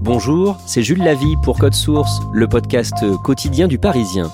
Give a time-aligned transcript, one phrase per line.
[0.00, 4.30] Bonjour, c'est Jules Lavie pour Code Source, le podcast quotidien du Parisien.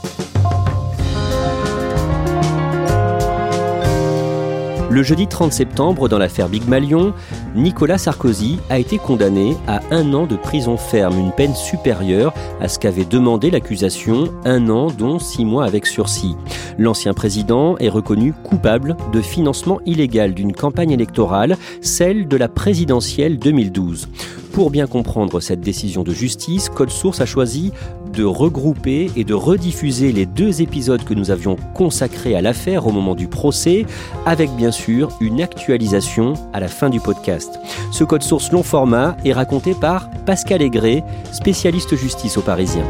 [4.91, 7.15] Le jeudi 30 septembre, dans l'affaire Big Malion,
[7.57, 12.69] Nicolas Sarkozy a été condamné à un an de prison ferme, une peine supérieure à
[12.69, 16.37] ce qu'avait demandé l'accusation, un an dont six mois avec sursis.
[16.79, 23.39] L'ancien président est reconnu coupable de financement illégal d'une campagne électorale, celle de la présidentielle
[23.39, 24.09] 2012.
[24.55, 27.73] Pour bien comprendre cette décision de justice, Code Source a choisi
[28.13, 32.93] de regrouper et de rediffuser les deux épisodes que nous avions consacrés à l'affaire au
[32.93, 33.85] moment du procès,
[34.27, 37.59] avec bien sûr une actualisation à la fin du podcast.
[37.91, 42.85] Ce Code Source long format est raconté par Pascal Aigret, spécialiste justice au Parisien.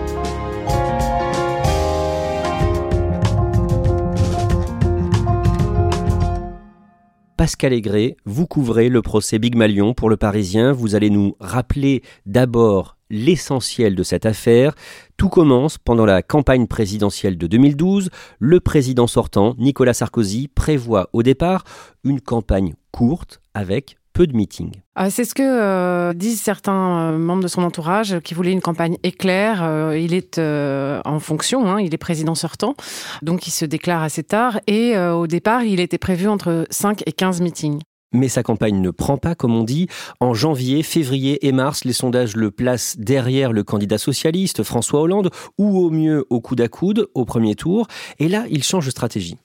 [7.45, 10.73] Pascal Aigret, vous couvrez le procès Big Malion pour le Parisien.
[10.73, 14.75] Vous allez nous rappeler d'abord l'essentiel de cette affaire.
[15.19, 18.09] Tout commence pendant la campagne présidentielle de 2012.
[18.39, 21.65] Le président sortant, Nicolas Sarkozy, prévoit au départ
[22.03, 24.73] une campagne courte avec peu de meetings.
[24.99, 28.63] Euh, c'est ce que euh, disent certains euh, membres de son entourage qui voulaient une
[28.63, 29.93] campagne éclair.
[29.95, 32.75] il est en fonction, hein, il est président sortant,
[33.23, 34.61] donc il se déclare assez tard.
[34.67, 37.81] Et au départ, il était prévu entre 5 et 15 meetings.
[38.13, 39.89] Mais sa campagne ne prend pas, comme on dit.
[40.21, 45.31] En janvier, février et mars, les sondages le placent derrière le candidat socialiste, François Hollande,
[45.59, 47.89] ou au mieux au coude à coude, au premier tour.
[48.21, 49.37] Et là, il change de stratégie.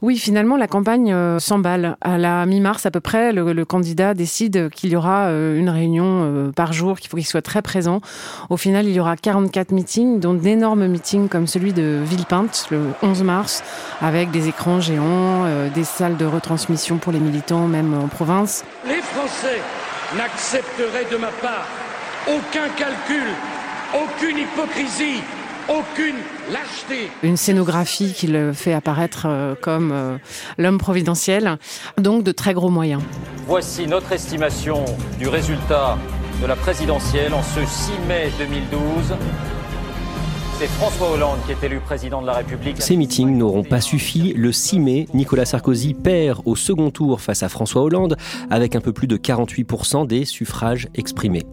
[0.00, 1.96] Oui, finalement, la campagne euh, s'emballe.
[2.00, 6.04] À la mi-mars à peu près, le, candidat décide qu'il y aura euh, une réunion
[6.06, 8.00] euh, par jour, qu'il faut qu'il soit très présent.
[8.48, 12.80] Au final, il y aura 44 meetings, dont d'énormes meetings comme celui de Villepinte le
[13.02, 13.64] 11 mars,
[14.00, 15.44] avec des écrans géants,
[15.74, 18.64] des salles de retransmission pour les militants, même en province.
[18.86, 19.60] Les Français
[20.16, 21.66] n'accepteraient de ma part
[22.28, 23.26] aucun calcul,
[23.94, 25.22] aucune hypocrisie
[25.68, 26.16] aucune.
[27.22, 30.16] Une scénographie qui le fait apparaître euh, comme euh,
[30.56, 31.58] l'homme providentiel,
[31.98, 33.02] donc de très gros moyens.
[33.46, 34.84] Voici notre estimation
[35.18, 35.98] du résultat
[36.40, 39.16] de la présidentielle en ce 6 mai 2012.
[40.58, 42.82] C'est François Hollande qui est élu président de la République.
[42.82, 44.32] Ces meetings n'auront pas suffi.
[44.34, 48.16] Le 6 mai, Nicolas Sarkozy perd au second tour face à François Hollande
[48.50, 51.44] avec un peu plus de 48% des suffrages exprimés.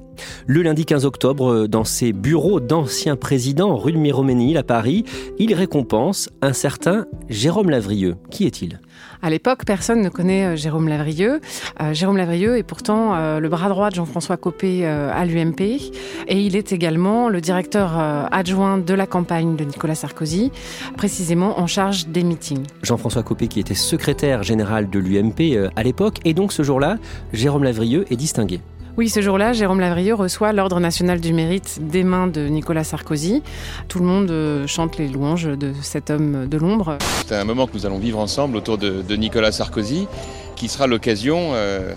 [0.47, 5.05] Le lundi 15 octobre, dans ses bureaux d'anciens présidents rue de Miroménil à Paris,
[5.39, 8.15] il récompense un certain Jérôme Lavrieux.
[8.29, 8.79] Qui est-il?
[9.21, 11.41] À l'époque, personne ne connaît euh, Jérôme Lavrieux.
[11.81, 16.39] Euh, Jérôme Lavrieux est pourtant euh, le bras droit de Jean-François Copé à l'UMP et
[16.39, 17.97] il est également le directeur
[18.31, 20.51] adjoint de la campagne de Nicolas Sarkozy,
[20.97, 22.65] précisément en charge des meetings.
[22.83, 26.97] Jean-François Copé qui était secrétaire général de l'UMP à l'époque et donc ce jour-là,
[27.33, 28.61] Jérôme Lavrieux est distingué.
[28.97, 33.43] Oui, ce jour-là, Jérôme Lavrieux reçoit l'Ordre national du mérite des mains de Nicolas Sarkozy.
[33.89, 36.97] Tout le monde euh, chante les louanges de cet homme de l'ombre.
[37.27, 40.07] C'est un moment que nous allons vivre ensemble autour de, Nicolas Sarkozy,
[40.55, 41.93] qui sera l'occasion euh,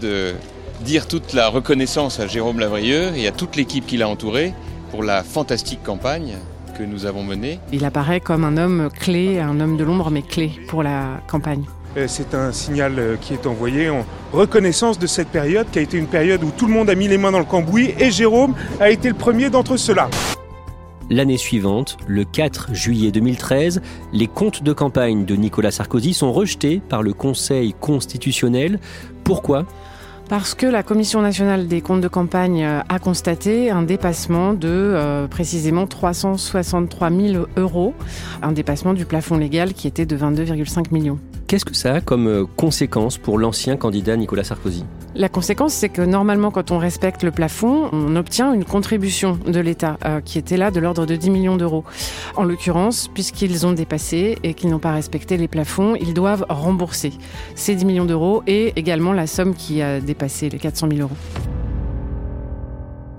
[0.00, 0.32] de
[0.84, 4.52] dire toute la reconnaissance à Jérôme Lavrieux et à toute l'équipe qui l'a entouré
[4.90, 6.34] pour la fantastique campagne
[6.76, 7.60] que nous avons menée.
[7.72, 11.64] Il apparaît comme un homme clé, un homme de l'ombre, mais clé pour la campagne.
[11.96, 15.82] Euh, c'est un signal euh, qui est envoyé en reconnaissance de cette période qui a
[15.82, 18.12] été une période où tout le monde a mis les mains dans le cambouis et
[18.12, 20.08] Jérôme a été le premier d'entre ceux-là.
[21.12, 23.82] L'année suivante, le 4 juillet 2013,
[24.12, 28.78] les comptes de campagne de Nicolas Sarkozy sont rejetés par le Conseil constitutionnel.
[29.24, 29.66] Pourquoi?
[30.30, 35.26] Parce que la Commission nationale des comptes de campagne euh, a constaté un dépassement de
[35.28, 37.94] précisément 363 000 euros,
[38.40, 41.18] un dépassement du plafond légal qui était de 22,5 millions.
[41.50, 44.84] Qu'est-ce que ça a comme euh, conséquence pour l'ancien candidat Nicolas Sarkozy?
[45.16, 49.58] La conséquence, c'est que normalement, quand on respecte le plafond, on obtient une contribution de
[49.58, 51.84] l'État euh, qui était là de l'ordre de 10 millions d'euros.
[52.36, 57.12] En l'occurrence, puisqu'ils ont dépassé et qu'ils n'ont pas respecté les plafonds, ils doivent rembourser
[57.56, 61.59] ces 10 millions d'euros et également la somme qui a dépassé les 400 000 euros.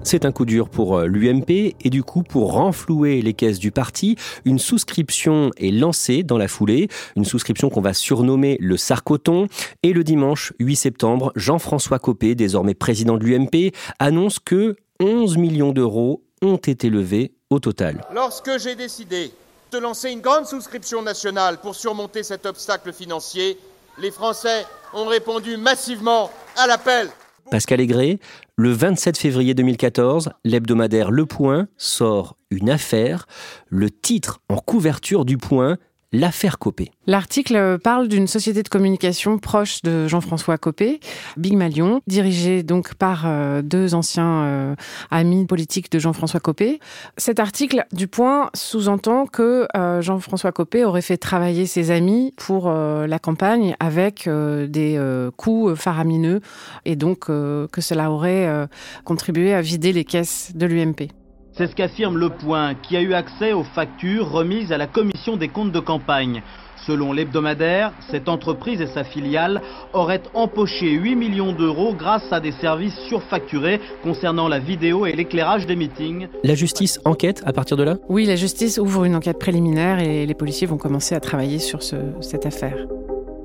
[0.04, 3.72] C'est un coup dur pour euh, l'UMP et du coup, pour renflouer les caisses du
[3.72, 4.16] parti,
[4.46, 9.48] une souscription est lancée dans la foulée, une souscription qu'on va surnommer le Sarcoton.
[9.84, 15.72] Et le dimanche 8 septembre, Jean-François Copé, désormais président de l'UMP, annonce que 11 millions
[15.72, 18.04] d'euros ont été levés au total.
[18.14, 19.32] Lorsque j'ai décidé
[19.72, 23.58] de lancer une grande souscription nationale pour surmonter cet obstacle financier,
[24.00, 27.10] les Français ont répondu massivement à l'appel.
[27.52, 28.20] Pascal Aigret,
[28.56, 33.28] le 27 février 2014, l'hebdomadaire Le Point sort une affaire,
[33.68, 35.78] le titre en couverture du Point
[36.12, 36.92] l'affaire Copé.
[37.08, 41.00] L'article parle d'une société de communication proche de Jean-François Copé,
[41.38, 44.76] Big Malion, dirigée donc par euh, deux anciens euh,
[45.10, 46.80] amis politiques de Jean-François Copé.
[47.18, 52.72] Cet article du Point sous-entend que euh, Jean-François Copé aurait fait travailler ses amis pour
[52.72, 56.42] la campagne avec des coûts faramineux
[56.86, 58.68] et donc que cela aurait
[59.04, 61.21] contribué à vider les caisses de l'UMP.
[61.54, 65.36] C'est ce qu'affirme Le Point, qui a eu accès aux factures remises à la commission
[65.36, 66.42] des comptes de campagne.
[66.88, 69.62] Selon l'hebdomadaire, cette entreprise et sa filiale
[69.92, 75.68] auraient empoché 8 millions d'euros grâce à des services surfacturés concernant la vidéo et l'éclairage
[75.68, 76.30] des meetings.
[76.44, 77.98] La justice enquête à partir de là?
[78.08, 81.84] Oui, la justice ouvre une enquête préliminaire et les policiers vont commencer à travailler sur
[81.84, 82.78] cette affaire.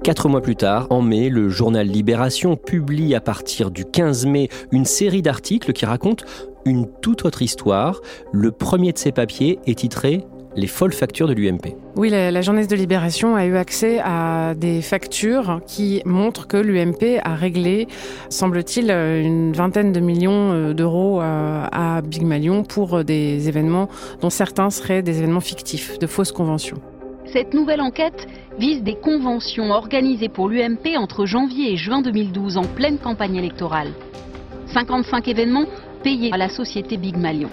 [0.05, 4.49] Quatre mois plus tard, en mai, le journal Libération publie à partir du 15 mai
[4.71, 6.25] une série d'articles qui racontent
[6.67, 8.01] une toute autre histoire.
[8.33, 10.25] Le premier de ces papiers est titré
[10.57, 11.77] les folles factures de l'UMP.
[11.97, 16.57] Oui, la, la, journée de Libération a eu accès à des factures qui montrent que
[16.57, 17.87] l'UMP a réglé,
[18.31, 23.89] semble-t-il, une vingtaine de millions euh, d'euros euh, à Big Malion pour des événements
[24.23, 26.79] dont certains seraient des événements fictifs, de fausses conventions.
[27.27, 28.27] Cette nouvelle enquête
[28.59, 33.93] vise des conventions organisées pour l'UMP entre janvier et juin 2012 en pleine campagne électorale.
[34.73, 35.67] 55 événements
[36.07, 37.49] payé à la société Big Malion.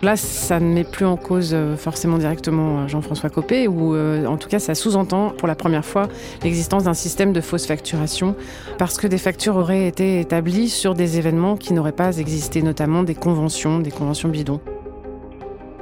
[0.00, 4.24] Là, ça ne met plus en cause euh, forcément directement euh, Jean-François Copé, ou euh,
[4.24, 6.08] en tout cas, ça sous-entend pour la première fois
[6.42, 8.36] l'existence d'un système de fausse facturation,
[8.78, 13.02] parce que des factures auraient été établies sur des événements qui n'auraient pas existé, notamment
[13.02, 14.60] des conventions, des conventions bidons.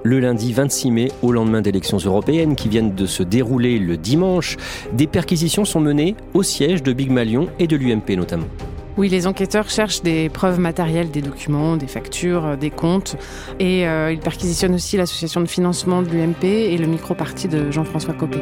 [0.02, 4.56] Le lundi 26 mai, au lendemain d'élections européennes qui viennent de se dérouler le dimanche,
[4.92, 8.48] des perquisitions sont menées au siège de Big Malion et de l'UMP notamment.
[8.98, 13.16] Oui, les enquêteurs cherchent des preuves matérielles, des documents, des factures, euh, des comptes.
[13.58, 18.12] Et euh, ils perquisitionnent aussi l'association de financement de l'UMP et le micro-parti de Jean-François
[18.12, 18.38] Copé.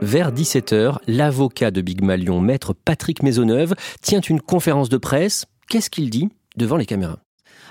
[0.00, 5.44] Vers 17h, l'avocat de Big Malion, maître Patrick Maisonneuve, tient une conférence de presse.
[5.68, 7.18] Qu'est-ce qu'il dit devant les caméras?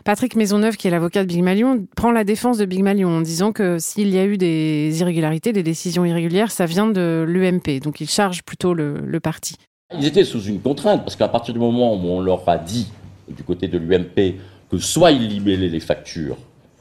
[0.05, 3.21] Patrick Maisonneuve, qui est l'avocat de Big Malion, prend la défense de Big Malion en
[3.21, 7.79] disant que s'il y a eu des irrégularités, des décisions irrégulières, ça vient de l'UMP.
[7.81, 9.55] Donc il charge plutôt le parti.
[9.95, 12.87] Ils étaient sous une contrainte, parce qu'à partir du moment où on leur a dit,
[13.29, 14.35] du côté de l'UMP,
[14.69, 16.35] que soit ils libellaient les factures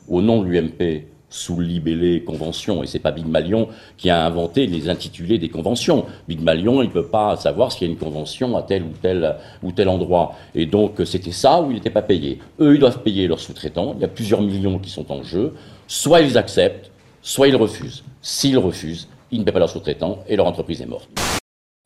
[0.08, 4.66] au nom de l'UMP sous libellé convention, et c'est pas Big Malion qui a inventé
[4.66, 6.04] les intitulés des conventions.
[6.26, 9.36] Big Malion, il peut pas savoir s'il y a une convention à tel ou tel
[9.62, 10.34] ou tel endroit.
[10.56, 12.40] Et donc c'était ça où il n'était pas payé.
[12.58, 13.94] Eux, ils doivent payer leurs sous-traitants.
[13.96, 15.54] Il y a plusieurs millions qui sont en jeu.
[15.86, 16.90] Soit ils acceptent,
[17.22, 18.02] soit ils refusent.
[18.20, 21.08] S'ils refusent, ils ne paient pas leurs sous-traitants et leur entreprise est morte.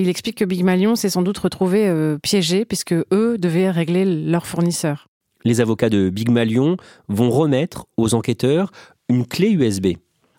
[0.01, 4.07] Il explique que Big Malion s'est sans doute retrouvé euh, piégé puisque eux devaient régler
[4.07, 5.09] leurs fournisseurs.
[5.45, 6.79] Les avocats de Big Malion
[7.09, 8.73] vont remettre aux enquêteurs
[9.11, 9.89] une clé USB.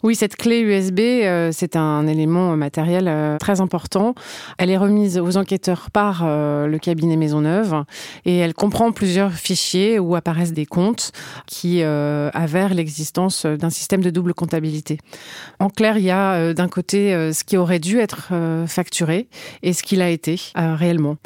[0.04, 4.16] Oui, cette clé USB, euh, c'est un élément matériel euh, très important.
[4.58, 7.84] Elle est remise aux enquêteurs par euh, le cabinet Maisonneuve
[8.26, 11.12] et elle comprend plusieurs fichiers où apparaissent des comptes
[11.46, 14.98] qui avèrent l'existence d'un système de double comptabilité.
[15.60, 18.32] En clair, il y a d'un côté ce qui aurait dû être
[18.68, 19.28] facturé
[19.64, 21.18] et ce qu'il a été réellement.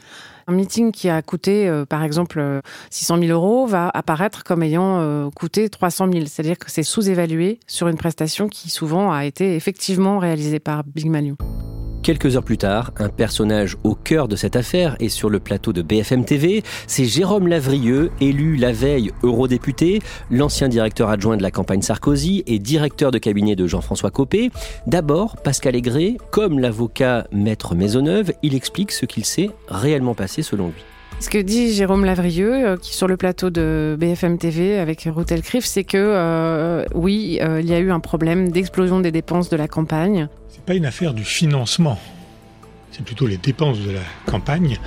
[0.47, 2.61] Un meeting qui a coûté, euh, par exemple,
[2.91, 6.25] 600 euh, 000 euros va apparaître comme ayant euh, coûté 300 000.
[6.27, 11.07] C'est-à-dire que c'est sous-évalué sur une prestation qui souvent a été effectivement réalisée par Big
[11.07, 11.35] Manu.
[12.05, 15.73] Quelques heures plus tard, un personnage au cœur de cette affaire est sur le plateau
[15.73, 16.61] de BFM TV.
[16.85, 22.59] C'est Jérôme Lavrieux, élu la veille eurodéputé, l'ancien directeur adjoint de la campagne Sarkozy et
[22.59, 24.51] directeur de cabinet de Jean-François Copé.
[24.85, 30.67] D'abord, Pascal Aigret, comme l'avocat Maître Maisonneuve, il explique ce qu'il s'est réellement passé selon
[30.67, 30.94] lui.
[31.19, 35.41] Ce que dit Jérôme Lavrieux, euh, qui sur le plateau de BFM TV avec Routel
[35.41, 39.49] Criff, c'est que euh, oui, euh, il y a eu un problème d'explosion des dépenses
[39.49, 40.27] de la campagne
[40.65, 41.99] pas une affaire du financement.
[42.91, 44.79] c'est plutôt les dépenses de la campagne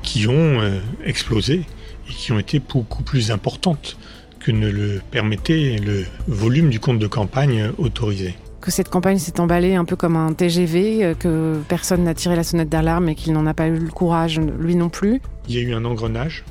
[0.00, 0.60] qui ont
[1.04, 1.64] explosé
[2.08, 3.96] et qui ont été beaucoup plus importantes
[4.38, 8.36] que ne le permettait le volume du compte de campagne autorisé.
[8.60, 12.36] Que cette campagne s'est emballée un peu comme un TGV, euh, que personne n'a tiré
[12.36, 15.20] la sonnette d'alarme et qu'il n'en a pas eu le courage, lui non plus.
[15.48, 16.44] Il y a eu un engrenage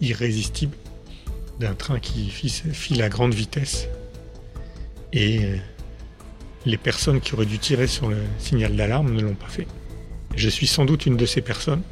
[0.00, 0.76] irrésistible
[1.58, 3.88] d'un train qui file à grande vitesse
[5.12, 5.56] et euh,
[6.66, 9.66] les personnes qui auraient dû tirer sur le signal d'alarme ne l'ont pas fait.
[10.34, 11.82] Je suis sans doute une de ces personnes,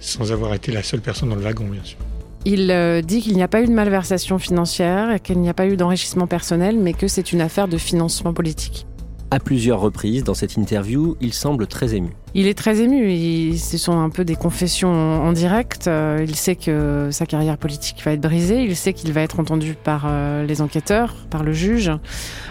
[0.00, 1.98] sans avoir été la seule personne dans le wagon, bien sûr.
[2.44, 5.66] Il euh, dit qu'il n'y a pas eu de malversation financière, qu'il n'y a pas
[5.66, 8.86] eu d'enrichissement personnel, mais que c'est une affaire de financement politique.
[9.30, 12.08] À plusieurs reprises dans cette interview, il semble très ému.
[12.32, 13.54] Il est très ému.
[13.58, 15.86] ce sont un peu des confessions en direct.
[15.86, 18.62] Euh, il sait que sa carrière politique va être brisée.
[18.62, 21.90] Il sait qu'il va être entendu par euh, les enquêteurs, par le juge.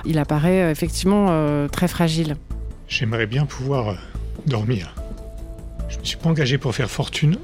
[0.06, 2.36] Il apparaît effectivement très fragile.
[2.88, 3.98] J'aimerais bien pouvoir
[4.46, 4.94] dormir.
[5.90, 7.38] Je ne me suis pas engagé pour faire fortune.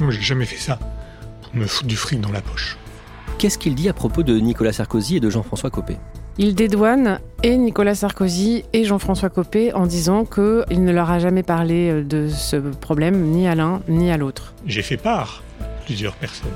[0.00, 0.80] Moi, j'ai jamais fait ça
[1.54, 2.76] me foutre du fric dans la poche.
[3.38, 5.96] Qu'est-ce qu'il dit à propos de Nicolas Sarkozy et de Jean-François Copé?
[6.38, 11.42] Il dédouane et Nicolas Sarkozy et Jean-François Copé en disant qu'il ne leur a jamais
[11.42, 14.54] parlé euh, de ce problème, ni à l'un ni à l'autre.
[14.66, 15.42] J'ai fait part,
[15.84, 16.50] plusieurs personnes,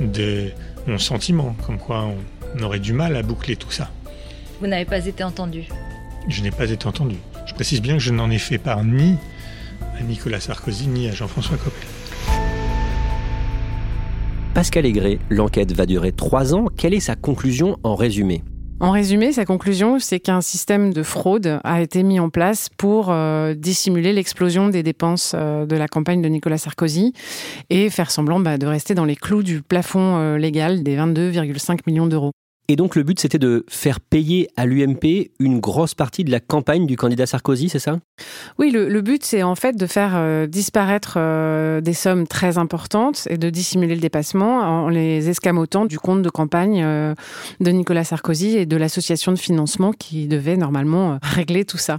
[0.00, 0.50] de
[0.86, 2.08] mon sentiment, comme quoi
[2.56, 3.90] on aurait du mal à boucler tout ça.
[4.60, 5.66] Vous n'avez pas été entendu?
[6.28, 7.16] Je n'ai pas été entendu.
[7.46, 9.16] Je précise bien que je n'en ai fait part ni
[9.98, 11.86] à Nicolas Sarkozy ni à Jean-François Copé.
[14.60, 16.66] Pascal Aigret, l'enquête va durer trois ans.
[16.76, 18.42] Quelle est sa conclusion en résumé?
[18.78, 23.06] En résumé, sa conclusion, c'est qu'un système de fraude a été mis en place pour
[23.08, 27.14] euh, dissimuler l'explosion des dépenses euh, de la campagne de Nicolas Sarkozy
[27.70, 31.78] et faire semblant bah, de rester dans les clous du plafond euh, légal des 22,5
[31.86, 32.32] millions d'euros.
[32.70, 36.38] Et donc le but, c'était de faire payer à l'UMP une grosse partie de la
[36.38, 37.98] campagne du candidat Sarkozy, c'est ça?
[38.60, 43.26] Oui, le, but, c'est en fait de faire euh, disparaître euh, des sommes très importantes
[43.28, 47.16] et de dissimuler le dépassement en les escamotant du compte de campagne euh,
[47.58, 51.98] de Nicolas Sarkozy et de l'association de financement qui devait normalement régler tout ça.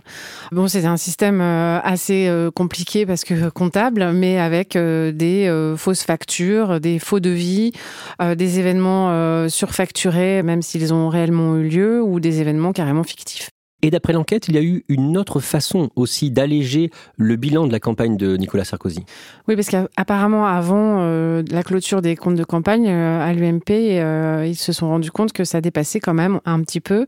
[0.53, 6.97] Bon, c'est un système assez compliqué parce que comptable, mais avec des fausses factures, des
[6.97, 7.73] faux devis,
[8.21, 13.49] des événements surfacturés, même s'ils ont réellement eu lieu, ou des événements carrément fictifs.
[13.83, 17.71] Et d'après l'enquête, il y a eu une autre façon aussi d'alléger le bilan de
[17.71, 19.03] la campagne de Nicolas Sarkozy.
[19.47, 24.45] Oui, parce qu'apparemment, avant euh, la clôture des comptes de campagne euh, à l'UMP, euh,
[24.47, 27.07] ils se sont rendus compte que ça dépassait quand même un petit peu.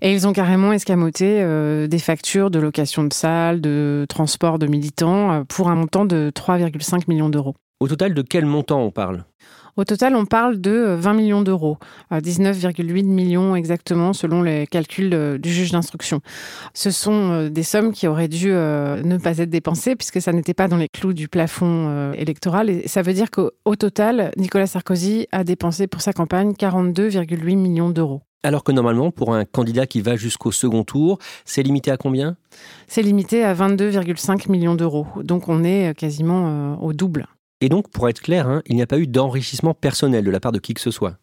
[0.00, 1.44] Et ils ont carrément escamoté
[1.88, 7.02] des factures de location de salles, de transport de militants, pour un montant de 3,5
[7.08, 7.54] millions d'euros.
[7.80, 9.24] Au total, de quel montant on parle?
[9.76, 11.78] Au total, on parle de 20 millions d'euros,
[12.10, 16.20] 19,8 millions exactement selon les calculs du juge d'instruction.
[16.74, 20.32] Ce sont euh, des sommes qui auraient dû euh, ne pas être dépensées puisque ça
[20.32, 22.70] n'était pas dans les clous du plafond euh, électoral.
[22.70, 27.90] Et ça veut dire qu'au total, Nicolas Sarkozy a dépensé pour sa campagne 42,8 millions
[27.90, 28.22] d'euros.
[28.44, 32.36] Alors que normalement, pour un candidat qui va jusqu'au second tour, c'est limité à combien?
[32.88, 35.06] C'est limité à 22,5 millions d'euros.
[35.22, 37.28] Donc on est quasiment au double.
[37.62, 40.40] Et donc, pour être clair, hein, il n'y a pas eu d'enrichissement personnel de la
[40.40, 41.14] part de qui que ce soit.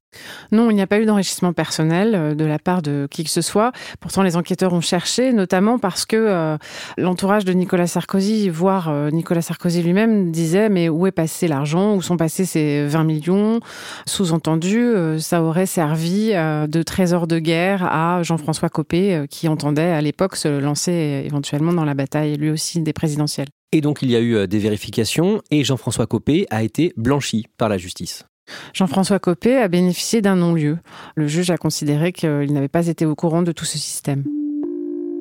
[0.53, 3.29] Non, il n'y a pas eu d'enrichissement personnel euh, de la part de qui que
[3.29, 3.73] ce soit.
[3.99, 6.57] Pourtant, les enquêteurs ont cherché, notamment parce que euh,
[6.97, 11.93] l'entourage de Nicolas Sarkozy, voire euh, Nicolas Sarkozy lui-même, disait mais où est passé l'argent?
[11.93, 13.59] Où sont passés ces 20 millions?
[14.07, 20.37] Sous-entendu, ça aurait servi de trésor de guerre à Jean-François Copé, qui entendait à l'époque
[20.37, 23.49] se lancer éventuellement dans la bataille, lui aussi, des présidentielles.
[23.71, 27.45] Et donc il y a eu euh, des vérifications et Jean-François Copé a été blanchi
[27.57, 28.25] par la justice.
[28.73, 30.79] Jean-François Copé a bénéficié d'un non-lieu.
[31.15, 34.23] Le juge a considéré qu'il n'avait pas été au courant de tout ce système.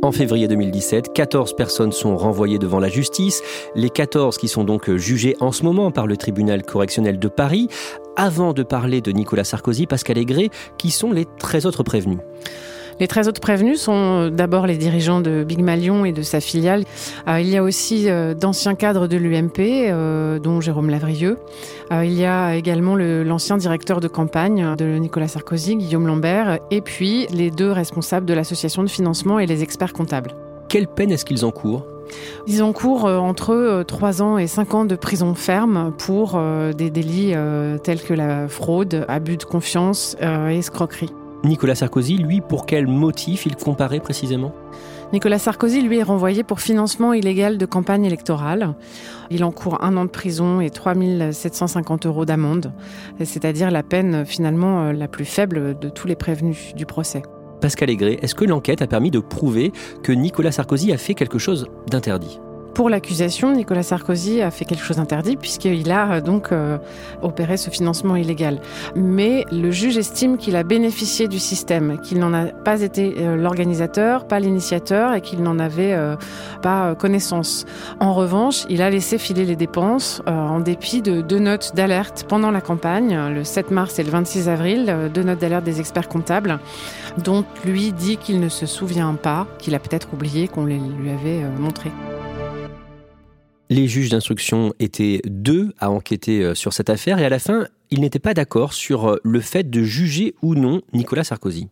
[0.01, 3.43] En février 2017, 14 personnes sont renvoyées devant la justice,
[3.75, 7.69] les 14 qui sont donc jugées en ce moment par le tribunal correctionnel de Paris.
[8.17, 12.21] Avant de parler de Nicolas Sarkozy, Pascal Aigret, qui sont les 13 autres prévenus
[13.01, 16.41] les 13 autres prévenus sont euh, d'abord les dirigeants de Big Malion et de sa
[16.41, 16.85] filiale.
[17.29, 21.39] Euh, il y a aussi euh, d'anciens cadres de l'UMP, dont Jérôme Lavrieux.
[21.91, 27.27] il y a également l'ancien directeur de campagne de Nicolas Sarkozy, Guillaume Lambert, et puis
[27.31, 30.33] les deux responsables de l'association de financement et les experts comptables.
[30.69, 31.87] Quelle peine est-ce qu'ils encourent?
[32.47, 36.41] Ils encourent entre 3 ans et 5 ans de prison ferme pour
[36.77, 37.35] des délits
[37.83, 41.13] tels que la fraude, abus de confiance et escroquerie.
[41.45, 44.53] Nicolas Sarkozy, lui, pour quel motif il comparait précisément?
[45.13, 48.75] Nicolas Sarkozy, lui, est renvoyé pour financement illégal de campagne électorale.
[49.31, 50.95] Il encourt un an de prison et 3
[51.31, 52.73] 750 euros d'amende,
[53.23, 57.23] c'est-à-dire la peine finalement euh, la plus faible de tous les prévenus du procès.
[57.61, 61.39] Pascal Aigret, est-ce que l'enquête a permis de prouver que Nicolas Sarkozy a fait quelque
[61.39, 62.41] chose d'interdit?
[62.79, 66.79] Pour l'accusation, Nicolas Sarkozy a fait quelque chose d'interdit puisqu'il a euh, donc euh,
[67.23, 68.61] opéré ce financement illégal.
[68.95, 73.35] Mais le juge estime qu'il a bénéficié du système, qu'il n'en a pas été euh,
[73.35, 75.93] l'organisateur, pas l'initiateur et qu'il n'en avait
[76.63, 77.67] pas connaissance.
[77.99, 82.53] En revanche, il a laissé filer les dépenses en dépit de deux notes d'alerte pendant
[82.53, 86.61] la campagne, le 7 mars et le 26 avril, deux notes d'alerte des experts comptables,
[87.17, 91.11] dont lui dit qu'il ne se souvient pas, qu'il a peut-être oublié qu'on les lui
[91.11, 91.93] avait montrées.
[93.71, 97.67] Les juges d'instruction étaient deux à enquêter euh, sur cette affaire et à la fin,
[97.91, 101.69] ils n'étaient pas d'accord sur euh, le fait de juger ou non Nicolas Sarkozy.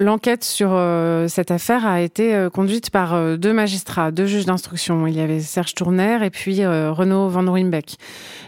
[0.00, 5.06] L'enquête sur euh, cette affaire a été conduite par deux magistrats, deux juges d'instruction.
[5.06, 7.98] Il y avait Serge Tourner et puis Renaud Van Ruymbeck.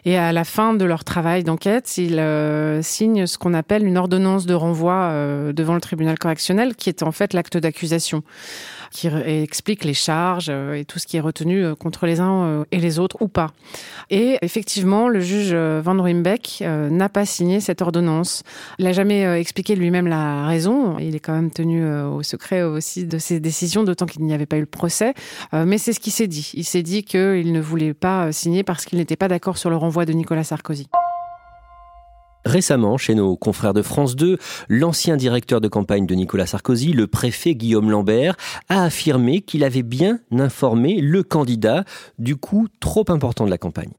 [0.05, 2.21] Et à la fin de leur travail d'enquête, ils
[2.83, 7.13] signent ce qu'on appelle une ordonnance de renvoi devant le tribunal correctionnel, qui est en
[7.13, 8.25] fait l'acte d'accusation
[8.95, 12.45] qui explique les charges euh, et tout ce qui est retenu euh, contre les uns
[12.45, 13.51] euh, et les autres ou pas.
[14.09, 18.43] Et effectivement, le juge Van Ruymbeck n'a pas signé cette ordonnance.
[18.79, 20.99] Il n'a jamais expliqué lui-même la raison.
[20.99, 24.47] Il est quand même tenu au secret aussi de ses décisions, d'autant qu'il n'y avait
[24.47, 25.15] pas eu le procès.
[25.53, 26.53] Mais c'est ce qu'il s'est dit.
[26.55, 29.77] Il s'est dit qu'il ne voulait pas signer parce qu'il n'était pas d'accord sur le
[29.77, 30.87] renvoi de Nicolas Sarkozy.
[32.45, 34.37] Récemment, chez nos confrères de France 2,
[34.69, 38.37] l'ancien directeur de campagne de Nicolas Sarkozy, le préfet Guillaume Lambert,
[38.69, 41.85] a affirmé qu'il avait bien informé le candidat
[42.19, 43.93] du coût trop important de la campagne.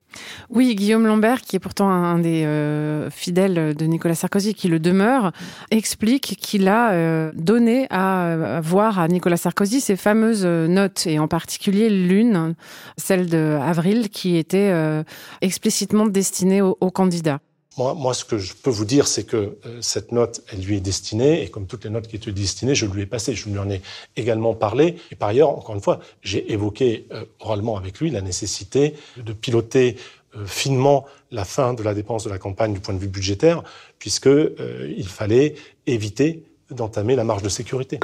[0.49, 4.79] Oui, Guillaume Lambert, qui est pourtant un des euh, fidèles de Nicolas Sarkozy, qui le
[4.79, 5.31] demeure,
[5.71, 11.27] explique qu'il a euh, donné à, voir à Nicolas Sarkozy ces fameuses notes, et en
[11.27, 12.53] particulier l'une,
[12.97, 15.03] celle d'avril, qui était euh,
[15.41, 17.39] explicitement destinée au candidat.
[17.77, 20.81] Moi, ce que je peux vous dire, c'est que euh, cette note, elle lui est
[20.81, 23.35] destinée, et comme toutes les notes qui étaient destinées, je lui ai passé.
[23.35, 23.81] Je lui en ai
[24.15, 24.95] également parlé.
[25.11, 29.33] Et par ailleurs, encore une fois, j'ai évoqué euh, oralement avec lui la nécessité de
[29.33, 29.97] piloter
[30.37, 33.61] euh, finement la fin de la dépense de la campagne du point de vue budgétaire,
[33.99, 37.99] puisqu'il fallait éviter d'entamer la marge de sécurité.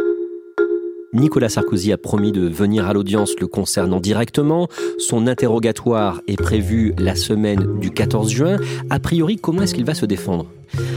[1.14, 4.70] Nicolas Sarkozy a promis de venir à l'audience le concernant directement.
[4.98, 8.56] Son interrogatoire est prévu la semaine du 14 juin.
[8.90, 10.46] A priori, comment est-ce qu'il va se défendre?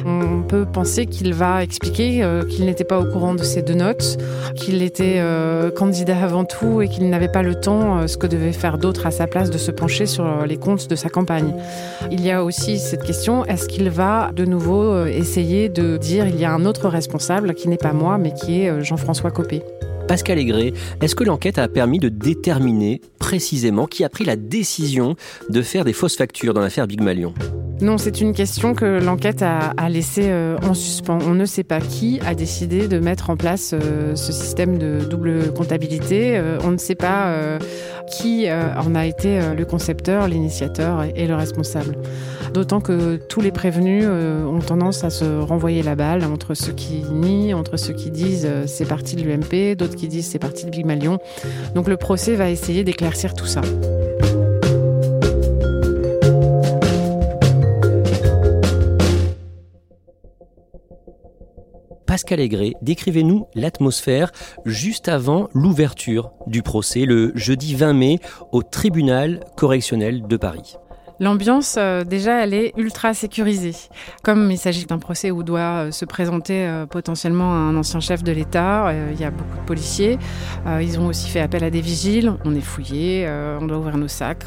[0.06, 3.74] On peut penser qu'il va expliquer euh, qu'il n'était pas au courant de ces deux
[3.74, 4.18] notes,
[4.54, 8.28] qu'il était euh, candidat avant tout et qu'il n'avait pas le temps, euh, ce que
[8.28, 11.54] devaient faire d'autres à sa place, de se pencher sur les comptes de sa campagne.
[12.12, 16.38] Il y a aussi cette question, est-ce qu'il va de nouveau essayer de dire il
[16.38, 19.64] y a un autre responsable qui n'est pas moi mais qui est Jean-François Copé?
[20.06, 25.16] Pascal Aigret, est-ce que l'enquête a permis de déterminer précisément qui a pris la décision
[25.48, 27.32] de faire des fausses factures dans l'affaire Big Malion
[27.80, 31.18] non, c'est une question que l'enquête a, laissée euh, en suspens.
[31.26, 35.04] On ne sait pas qui a décidé de mettre en place euh, ce système de
[35.04, 36.36] double comptabilité.
[36.36, 37.34] Euh, on ne sait pas
[38.08, 41.96] qui en a été le concepteur, l'initiateur et le responsable.
[42.52, 47.02] D'autant que tous les prévenus ont tendance à se renvoyer la balle entre ceux qui
[47.10, 50.70] nient, entre ceux qui disent c'est parti de l'UMP, d'autres qui disent c'est parti de
[50.70, 51.18] Big Malion.
[51.74, 53.62] Donc le procès va essayer d'éclaircir tout ça.
[62.14, 64.30] Pascal Aigret, décrivez-nous l'atmosphère
[64.64, 68.20] juste avant l'ouverture du procès le jeudi 20 mai
[68.52, 70.76] au tribunal correctionnel de Paris.
[71.24, 73.74] L'ambiance, euh, déjà, elle est ultra sécurisée.
[74.22, 78.22] Comme il s'agit d'un procès où doit euh, se présenter euh, potentiellement un ancien chef
[78.22, 80.18] de l'État, il y a beaucoup de policiers.
[80.82, 82.34] ils ont aussi fait appel à des vigiles.
[82.44, 83.26] On est fouillé,
[83.58, 84.44] on doit ouvrir nos sacs.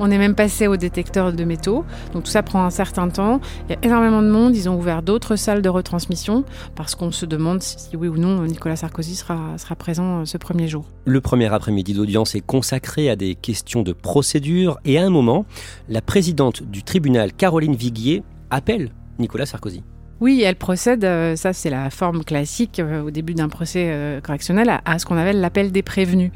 [0.00, 1.84] On est même passé au détecteur de métaux.
[2.12, 3.40] Donc tout ça prend un certain temps.
[3.68, 4.56] Il y a énormément de monde.
[4.56, 8.42] Ils ont ouvert d'autres salles de retransmission parce qu'on se demande si oui ou non
[8.42, 10.95] Nicolas Sarkozy sera, sera présent ce premier jour.
[11.08, 15.46] Le premier après-midi d'audience est consacré à des questions de procédure et à un moment,
[15.88, 18.90] la présidente du tribunal, Caroline Viguier, appelle
[19.20, 19.84] Nicolas Sarkozy.
[20.20, 24.20] Oui, elle procède, euh, ça c'est la forme classique euh, au début d'un procès euh,
[24.20, 26.32] correctionnel, à, ce qu'on appelle l'appel des prévenus.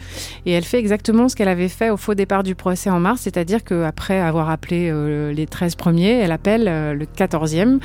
[0.47, 3.23] Et elle fait exactement ce qu'elle avait fait au faux départ du procès en mars,
[3.23, 4.93] c'est-à-dire qu'après avoir appelé
[5.35, 6.65] les 13 premiers, elle appelle
[6.97, 7.81] le 14e.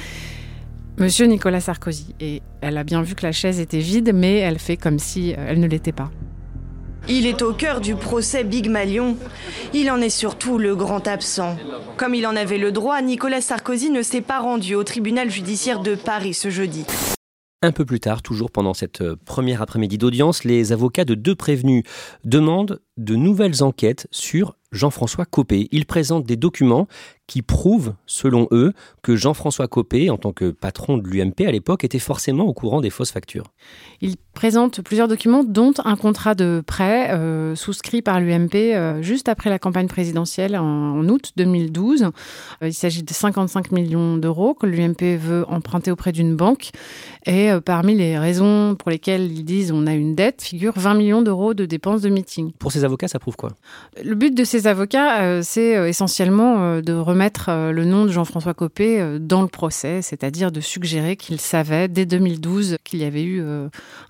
[1.00, 2.13] Monsieur Nicolas Sarkozy.
[2.19, 5.34] Et elle a bien vu que la chaise était vide, mais elle fait comme si
[5.36, 6.12] elle ne l'était pas.
[7.07, 9.15] Il est au cœur du procès Big Malion.
[9.73, 11.55] Il en est surtout le grand absent.
[11.97, 15.81] Comme il en avait le droit, Nicolas Sarkozy ne s'est pas rendu au tribunal judiciaire
[15.81, 16.83] de Paris ce jeudi.
[17.61, 21.35] Un peu plus tard, toujours pendant cette euh, première après-midi d'audience, les avocats de deux
[21.35, 21.83] prévenus
[22.23, 25.67] demandent de nouvelles enquêtes sur Jean-François Copé.
[25.71, 26.87] Ils présentent des documents
[27.27, 31.83] qui prouvent, selon eux, que Jean-François Copé, en tant que patron de l'UMP à l'époque,
[31.83, 33.45] était forcément au courant des fausses factures.
[34.01, 39.29] Il présente plusieurs documents, dont un contrat de prêt euh, souscrit par l'UMP euh, juste
[39.29, 42.03] après la campagne présidentielle en, août 2012.
[42.03, 42.09] Euh,
[42.61, 46.71] il s'agit de 55 millions d'euros que l'UMP veut emprunter auprès d'une banque.
[47.25, 51.21] Et parmi les raisons pour lesquelles ils disent on a une dette, figure 20 millions
[51.23, 52.51] d'euros de dépenses de meeting.
[52.59, 53.49] Pour ces avocats, ça prouve quoi?
[54.03, 59.41] Le but de ces avocats, c'est essentiellement de remettre le nom de Jean-François Copé dans
[59.41, 63.43] le procès, c'est-à-dire de suggérer qu'il savait dès 2012 qu'il y avait eu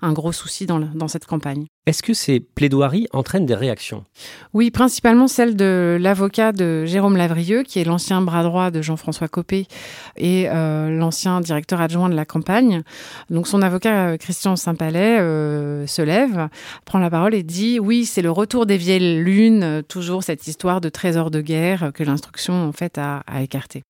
[0.02, 1.66] un gros souci dans, dans cette campagne.
[1.86, 4.04] Est-ce que ces plaidoiries entraînent des réactions?
[4.52, 9.28] Oui, principalement celle de l'avocat de Jérôme Lavrieux, qui est l'ancien bras droit de Jean-François
[9.28, 9.68] Copé
[10.16, 12.82] et euh, l'ancien directeur adjoint de la campagne.
[13.30, 16.48] Donc son avocat euh, Christian Saint-Palais euh, se lève,
[16.86, 20.80] prend la parole et dit oui, c'est le retour des vieilles lunes, toujours cette histoire
[20.80, 23.84] de trésor de guerre que l'instruction en fait a écarté.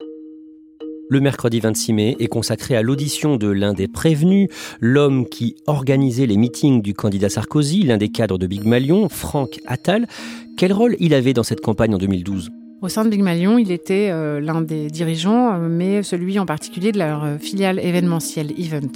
[1.09, 4.49] Le mercredi 26 mai est consacré à l'audition de l'un des prévenus,
[4.81, 9.61] l'homme qui organisait les meetings du candidat Sarkozy, l'un des cadres de Big Malion, Franck
[9.67, 10.09] Attal.
[10.57, 12.51] Quel rôle il avait dans cette campagne en 2012
[12.83, 16.45] au sein de Big Malion, il était euh, l'un des dirigeants, euh, mais celui en
[16.45, 18.93] particulier de leur euh, filiale événementielle Event.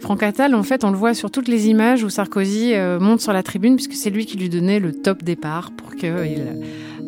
[0.00, 3.32] Franck Attal, en fait, on le voit sur toutes les images où Sarkozy monte sur
[3.32, 6.12] la tribune, puisque c'est lui qui lui donnait le top départ pour qu'il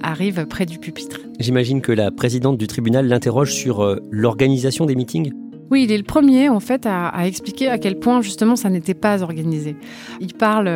[0.04, 1.18] arrive près du pupitre.
[1.40, 5.32] J'imagine que la présidente du tribunal l'interroge sur l'organisation des meetings
[5.70, 8.94] oui, il est le premier en fait à, expliquer à quel point justement ça n'était
[8.94, 9.76] pas organisé.
[10.20, 10.68] Il parle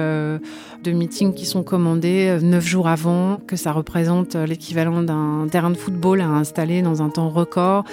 [0.85, 5.47] de meetings qui sont commandés euh, neuf jours avant, que ça représente euh, l'équivalent d'un
[5.51, 7.85] terrain de football à installer dans un temps record.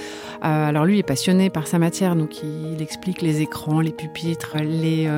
[0.44, 4.58] Euh, alors lui est passionné par sa matière, donc il explique les écrans, les pupitres,
[4.62, 5.10] les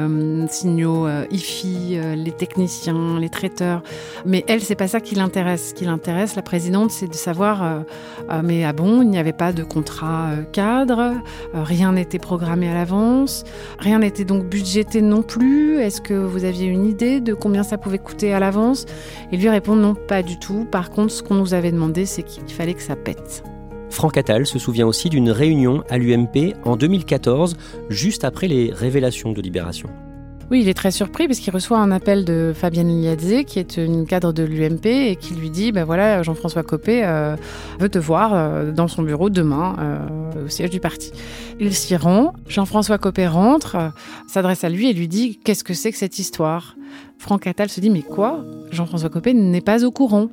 [0.50, 3.82] signaux IFI, les techniciens, les traiteurs.
[4.26, 5.70] Mais elle, c'est pas ça qui l'intéresse.
[5.70, 7.84] Ce qui l'intéresse, la présidente, c'est de savoir,
[8.44, 11.14] mais ah bon, il n'y avait pas de contrat cadre,
[11.68, 13.44] rien n'était programmé à l'avance,
[13.78, 15.80] rien n'était donc budgété non plus.
[15.80, 18.86] Est-ce que vous aviez une idée de combien ça pouvait coûter à l'avance?
[19.32, 20.66] Et lui répond non, pas du tout.
[20.66, 23.44] Par contre, ce qu'on nous avait demandé, c'est qu'il fallait que ça pète.
[23.90, 27.58] Franck Attal se souvient aussi d'une réunion à l'UMP en 2014,
[27.90, 29.90] juste après les révélations de Libération.
[30.50, 33.76] Oui, il est très surpris parce qu'il reçoit un appel de Fabienne Liadze, qui est
[33.76, 37.36] une cadre de l'UMP, et qui lui dit ben voilà, Jean-François Copé euh,
[37.80, 41.12] veut te voir euh, dans son bureau demain, euh, au siège du parti.
[41.60, 43.92] Il s'y rend, Jean-François Copé rentre,
[44.30, 46.78] s'adresse à lui et lui dit Qu'est-ce que c'est que cette histoire?
[47.18, 48.46] Franck Attal se dit Mais quoi?
[48.72, 50.30] Jean-François Copé n'est pas au courant.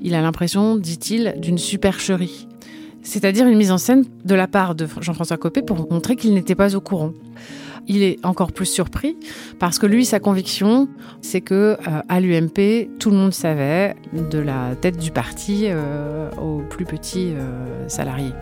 [0.00, 2.46] Il a l'impression, dit-il, d'une supercherie.
[3.02, 6.54] C'est-à-dire une mise en scène de la part de Jean-François Copé pour montrer qu'il n'était
[6.54, 7.12] pas au courant
[7.88, 9.16] il est encore plus surpris
[9.58, 10.88] parce que lui, sa conviction,
[11.20, 16.30] c'est que euh, à l'UMP, tout le monde savait de la tête du parti euh,
[16.40, 18.32] aux plus petits euh, salariés.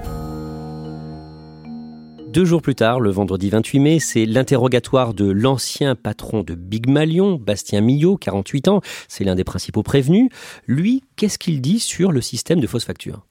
[2.31, 6.89] Deux jours plus tard, le vendredi 28 mai, c'est l'interrogatoire de l'ancien patron de Big
[6.89, 8.81] Malion, Bastien Millot, 48 ans.
[9.09, 10.31] C'est l'un des principaux prévenus.
[10.69, 13.27] Lui, qu'est-ce qu'il dit sur le système de fausses factures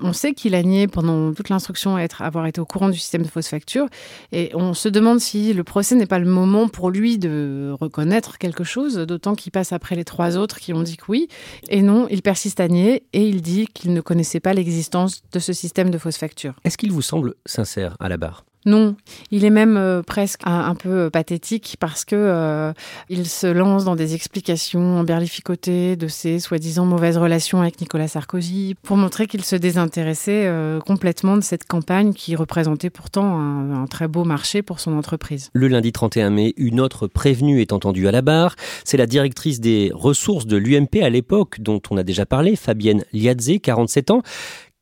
[0.00, 3.22] on sait qu'il a nié pendant toute l'instruction être, avoir été au courant du système
[3.22, 3.86] de fausses factures.
[4.32, 8.38] Et on se demande si le procès n'est pas le moment pour lui de reconnaître
[8.38, 11.28] quelque chose, d'autant qu'il passe après les trois autres qui ont dit que oui.
[11.68, 15.38] Et non, il persiste à nier et il dit qu'il ne connaissait pas l'existence de
[15.38, 16.54] ce système de fausses factures.
[16.64, 18.44] Est-ce qu'il vous semble sincère à la barre?
[18.66, 18.96] Non,
[19.30, 22.72] il est même euh, presque un, peu euh, pathétique parce que euh,
[23.10, 28.74] il se lance dans des explications emberlificotées de ses soi-disant mauvaises relations avec Nicolas Sarkozy
[28.82, 30.50] pour montrer qu'il se désintéressait
[30.86, 35.50] complètement de cette campagne qui représentait pourtant un, un, très beau marché pour son entreprise.
[35.52, 38.56] Le lundi 31 mai, une autre prévenue est entendue à la barre.
[38.84, 43.04] C'est la directrice des ressources de l'UMP à l'époque dont on a déjà parlé, Fabienne
[43.12, 44.22] Liadze, 47 ans.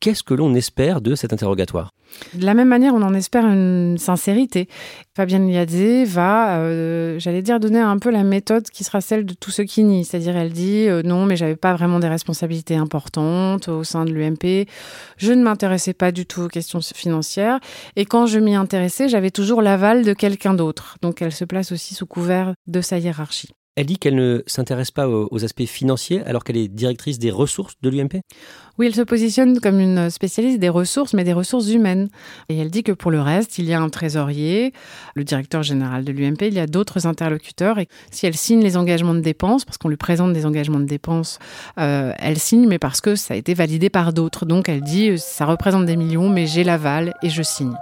[0.03, 1.91] Qu'est-ce que l'on espère de cet interrogatoire?
[2.33, 4.67] De la même manière, on en espère une sincérité.
[5.15, 9.33] Fabienne Liadze va, euh, j'allais dire, donner un peu la méthode qui sera celle de
[9.33, 10.03] tous ceux qui nient.
[10.03, 14.11] C'est-à-dire, elle dit euh, non, mais j'avais pas vraiment des responsabilités importantes au sein de
[14.11, 14.67] l'UMP.
[15.15, 17.61] Je ne m'intéressais pas du tout aux questions financières.
[17.95, 20.97] Et quand je m'y intéressais, j'avais toujours l'aval de quelqu'un d'autre.
[21.01, 23.53] Donc, elle se place aussi sous couvert de sa hiérarchie.
[23.75, 27.73] Elle dit qu'elle ne s'intéresse pas aux aspects financiers alors qu'elle est directrice des ressources
[27.81, 28.21] de l'UMP
[28.77, 32.09] Oui, elle se positionne comme une spécialiste des ressources, mais des ressources humaines.
[32.49, 34.73] Et elle dit que pour le reste, il y a un trésorier,
[35.15, 37.79] le directeur général de l'UMP, il y a d'autres interlocuteurs.
[37.79, 40.85] Et si elle signe les engagements de dépenses, parce qu'on lui présente des engagements de
[40.85, 41.39] dépenses,
[41.79, 44.45] euh, elle signe, mais parce que ça a été validé par d'autres.
[44.45, 47.73] Donc elle dit, ça représente des millions, mais j'ai l'aval et je signe.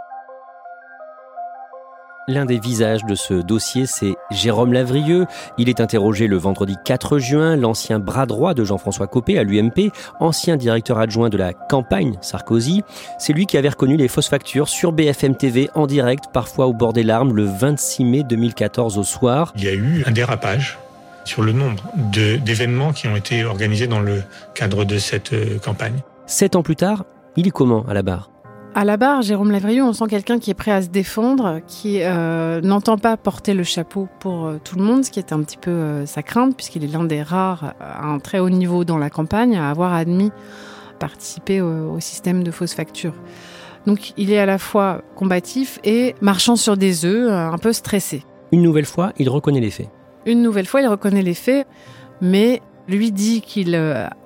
[2.32, 5.26] L'un des visages de ce dossier, c'est Jérôme Lavrieux.
[5.58, 9.92] Il est interrogé le vendredi 4 juin, l'ancien bras droit de Jean-François Copé à l'UMP,
[10.22, 12.84] ancien directeur adjoint de la campagne Sarkozy.
[13.20, 16.74] C'est lui qui avait reconnu les fausses factures sur BFM TV en direct, parfois au
[16.74, 19.52] bord des larmes, le 26 mai 2014 au soir.
[19.58, 20.80] Il y a eu un dérapage
[21.26, 24.24] sur le nombre d'événements qui ont été organisés dans le
[24.56, 26.00] cadre de cette euh, campagne.
[26.28, 27.04] Sept ans plus tard,
[27.36, 28.31] il est comment à la barre?
[28.74, 32.02] À la barre, Jérôme Lavrieux, on sent quelqu'un qui est prêt à se défendre, qui
[32.02, 35.42] euh, n'entend pas porter le chapeau pour euh, tout le monde, ce qui est un
[35.42, 38.86] petit peu euh, sa crainte, puisqu'il est l'un des rares à un très haut niveau
[38.86, 40.32] dans la campagne à avoir admis
[41.00, 43.16] participer au, au système de fausses factures.
[43.86, 48.24] Donc il est à la fois combatif et marchant sur des œufs, un peu stressé.
[48.52, 49.90] Une nouvelle fois, il reconnaît les faits.
[50.26, 51.66] Une nouvelle fois, il reconnaît les faits,
[52.22, 53.76] mais lui dit qu'il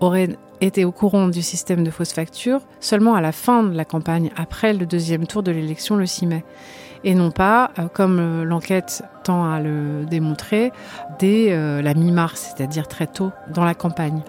[0.01, 3.85] aurait était au courant du système de fausses factures seulement à la fin de la
[3.85, 6.43] campagne, après le deuxième tour de l'élection le 6 mai.
[7.05, 10.71] Et non pas, euh, comme euh, l'enquête tend à le démontrer,
[11.19, 14.21] dès euh, la mi-mars, c'est-à-dire très tôt dans la campagne.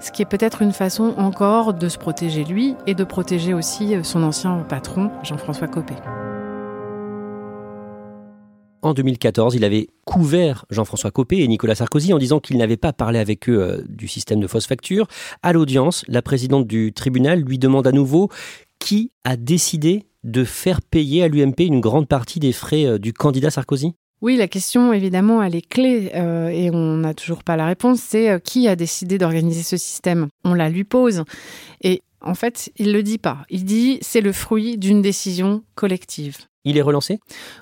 [0.00, 3.96] Ce qui est peut-être une façon encore de se protéger lui et de protéger aussi
[4.02, 5.94] son ancien patron, Jean-François Copé.
[8.80, 12.92] En 2014, il avait couvert Jean-François Copé et Nicolas Sarkozy en disant qu'il n'avait pas
[12.92, 15.08] parlé avec eux euh, du système de fausses factures.
[15.42, 18.28] À l'audience, la présidente du tribunal lui demande à nouveau
[18.78, 23.12] qui a décidé de faire payer à l'UMP une grande partie des frais euh, du
[23.12, 23.94] candidat Sarkozy?
[24.20, 28.00] Oui, la question, évidemment, elle est clé euh, et on n'a toujours pas la réponse.
[28.00, 30.28] C'est qui a décidé d'organiser ce système?
[30.44, 31.24] On la lui pose.
[31.82, 33.44] Et en fait, il ne le dit pas.
[33.48, 36.47] Il dit c'est le fruit d'une décision collective.
[36.68, 37.18] Il est relancé?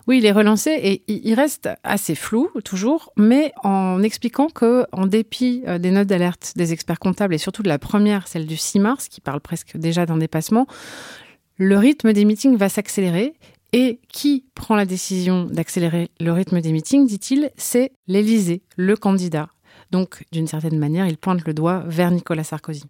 [0.08, 5.06] Oui, il est relancé et il reste assez flou toujours, mais en expliquant que, en
[5.06, 8.56] dépit euh, des notes d'alerte des experts comptables et surtout de la première, celle du
[8.56, 10.66] 6 mars, qui parle presque déjà d'un dépassement,
[11.56, 13.34] le rythme des meetings va s'accélérer.
[13.72, 19.48] Et qui prend la décision d'accélérer le rythme des meetings, dit-il, c'est l'Élysée, le candidat.
[19.90, 22.84] Donc, d'une certaine manière, il pointe le doigt vers Nicolas Sarkozy.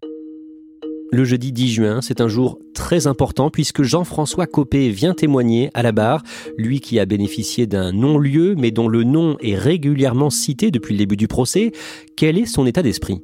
[1.12, 5.82] Le jeudi 10 juin, c'est un jour très important puisque Jean-François Copé vient témoigner à
[5.82, 6.22] la barre,
[6.58, 10.98] lui qui a bénéficié d'un non-lieu mais dont le nom est régulièrement cité depuis le
[10.98, 11.70] début du procès.
[12.16, 13.22] Quel est son état d'esprit?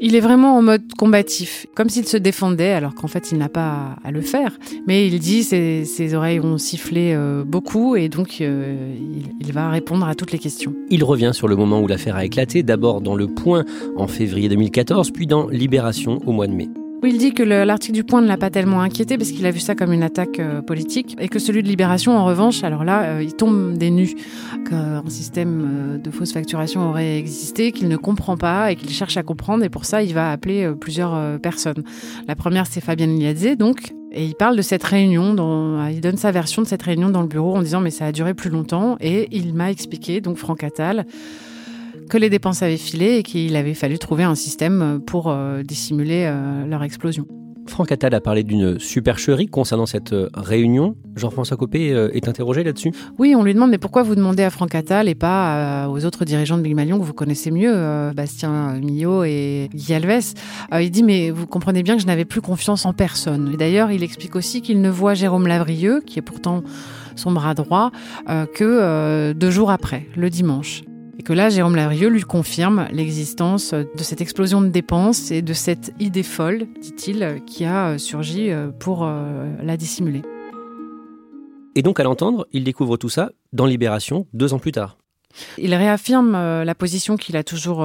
[0.00, 3.48] Il est vraiment en mode combatif, comme s'il se défendait, alors qu'en fait il n'a
[3.48, 4.56] pas à le faire.
[4.86, 9.52] Mais il dit ses, ses oreilles ont sifflé euh, beaucoup et donc euh, il, il,
[9.52, 10.74] va répondre à toutes les questions.
[10.90, 13.64] Il revient sur le moment où l'affaire a éclaté, d'abord dans Le Point
[13.96, 16.68] en février 2014, puis dans Libération au mois de mai.
[17.02, 19.50] Oui, il dit que l'article du Point ne l'a pas tellement inquiété parce qu'il a
[19.50, 22.84] vu ça comme une attaque euh, politique et que celui de Libération, en revanche, alors
[22.84, 24.14] là, euh, il tombe des nues,
[24.68, 29.18] qu'un système euh, de fausse facturation aurait existé, qu'il ne comprend pas et qu'il cherche
[29.18, 31.84] à comprendre et pour ça, il va appeler plusieurs personnes.
[32.28, 35.36] La première, c'est Fabienne Liadze, donc, et il parle de cette réunion,
[35.90, 38.12] il donne sa version de cette réunion dans le bureau en disant mais ça a
[38.12, 41.04] duré plus longtemps et il m'a expliqué, donc Franck Attal,
[42.08, 46.24] que les dépenses avaient filé et qu'il avait fallu trouver un système pour euh, dissimuler
[46.26, 47.26] euh, leur explosion.
[47.66, 50.94] Franck Attal a parlé d'une supercherie concernant cette euh, réunion.
[51.16, 54.74] Jean-François Copé est interrogé là-dessus Oui, on lui demande mais pourquoi vous demandez à Franck
[54.74, 59.24] Attal et pas aux autres dirigeants de Big Malion que vous connaissez mieux, Bastien Millot
[59.24, 60.34] et Guy Alves?
[60.78, 63.50] il dit mais vous comprenez bien que je n'avais plus confiance en personne.
[63.54, 66.62] Et d'ailleurs, il explique aussi qu'il ne voit Jérôme Lavrieux, qui est pourtant
[67.16, 67.90] son bras droit,
[68.54, 70.82] que deux jours après, le dimanche.
[71.18, 75.52] Et que là, Jérôme Lavrieux lui confirme l'existence de cette explosion de dépenses et de
[75.54, 80.22] cette idée folle, dit-il, qui a surgi euh, pour euh, la dissimuler.
[81.74, 84.98] Et donc, à l'entendre, il découvre tout ça dans Libération deux ans plus tard.
[85.58, 87.78] Il réaffirme euh, la position qu'il a toujours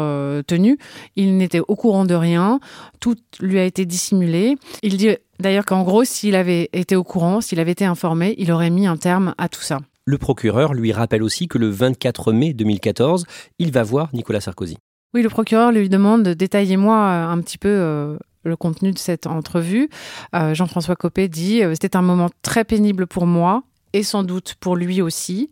[0.45, 0.77] tenue.
[1.15, 2.59] Il n'était au courant de rien.
[2.99, 4.55] Tout lui a été dissimulé.
[4.83, 8.51] Il dit d'ailleurs qu'en gros, s'il avait été au courant, s'il avait été informé, il
[8.51, 9.79] aurait mis un terme à tout ça.
[10.05, 13.25] Le procureur lui rappelle aussi que le 24 mai 2014,
[13.59, 14.77] il va voir Nicolas Sarkozy.
[15.13, 19.27] Oui, le procureur lui demande détaillez-moi euh, un petit peu euh, le contenu de cette
[19.27, 19.89] entrevue.
[20.33, 24.75] Euh, Jean-François Copé dit c'était un moment très pénible pour moi et sans doute pour
[24.75, 25.49] lui aussi.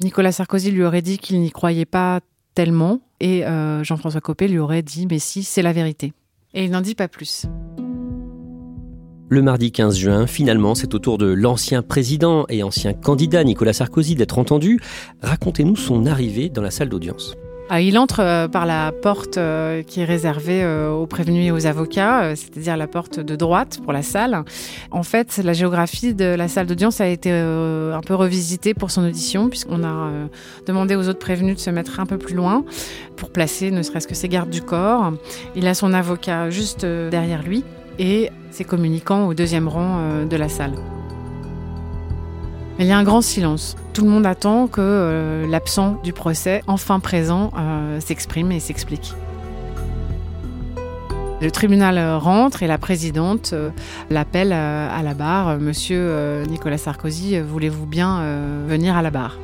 [0.00, 2.20] Nicolas Sarkozy lui aurait dit qu'il n'y croyait pas
[2.54, 3.44] tellement et
[3.82, 6.12] Jean-François Copé lui aurait dit mais si, c'est la vérité.
[6.54, 7.46] Et il n'en dit pas plus.
[9.32, 13.72] Le mardi 15 juin, finalement, c'est au tour de l'ancien président et ancien candidat Nicolas
[13.72, 14.78] Sarkozy d'être entendu.
[15.22, 17.34] Racontez-nous son arrivée dans la salle d'audience.
[17.70, 21.50] Ah, il entre euh, par la porte euh, qui est réservée euh, aux prévenus et
[21.50, 24.44] aux avocats, c'est-à-dire la porte de droite pour la salle.
[24.90, 29.02] En fait, la géographie de la salle d'audience a été un peu revisitée pour son
[29.02, 30.10] audition, puisqu'on a
[30.66, 32.66] demandé aux autres prévenus de se mettre un peu plus loin
[33.16, 35.14] pour placer ne serait-ce que ses gardes du corps.
[35.56, 37.64] Il a son avocat juste derrière lui
[37.98, 40.74] et ses communicants au deuxième rang euh, de la salle.
[42.78, 43.76] Il y a un grand silence.
[43.92, 49.14] Tout le monde attend que euh, l'absent du procès, enfin présent, euh, s'exprime et s'explique.
[51.40, 53.52] Le tribunal rentre et la présidente
[54.10, 55.58] l'appelle à la barre.
[55.58, 58.22] Monsieur Nicolas Sarkozy, voulez-vous bien
[58.68, 59.38] venir à la barre?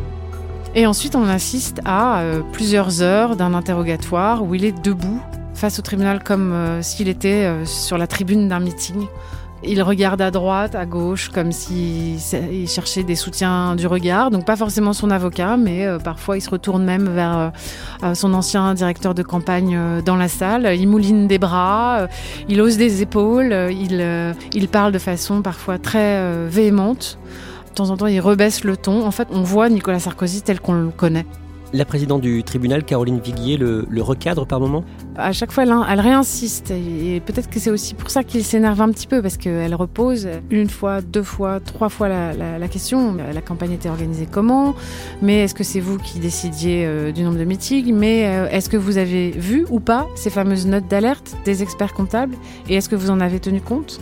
[0.77, 5.21] Et ensuite, on assiste à plusieurs heures d'un interrogatoire où il est debout
[5.59, 9.07] face au tribunal comme s'il était sur la tribune d'un meeting.
[9.65, 12.19] Il regarde à droite, à gauche, comme s'il
[12.69, 14.31] cherchait des soutiens du regard.
[14.31, 17.49] Donc pas forcément son avocat, mais euh, parfois il se retourne même vers euh,
[18.05, 20.77] euh, son ancien directeur de campagne dans la salle.
[20.77, 22.07] Il mouline des bras,
[22.49, 27.19] il hausse des épaules, il, il parle de façon parfois très véhémente.
[27.71, 29.05] De temps en temps, il rebaisse le ton.
[29.05, 31.27] En fait, on voit Nicolas Sarkozy tel qu'on le connaît.
[31.75, 34.85] La présidente du tribunal, Caroline Viguier, le, recadre par moment?
[35.17, 36.71] À chaque fois, elle, elle réinsiste.
[36.71, 40.29] Et peut-être que c'est aussi pour ça qu'il s'énerve un petit peu, parce qu'elle repose
[40.51, 43.17] une fois, deux fois, trois fois la, question.
[43.35, 44.75] La campagne était organisée comment?
[45.21, 47.93] Mais est-ce que c'est vous qui décidiez euh, du nombre de meetings?
[47.93, 51.93] Mais euh, est-ce que vous avez vu ou pas ces fameuses notes d'alerte des experts
[51.93, 52.37] comptables?
[52.71, 54.01] Et est-ce que vous en avez tenu compte?